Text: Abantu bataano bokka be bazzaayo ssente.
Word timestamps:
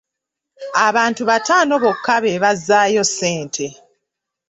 Abantu 0.87 1.21
bataano 1.29 1.73
bokka 1.83 2.15
be 2.23 2.33
bazzaayo 2.43 3.03
ssente. 3.09 3.67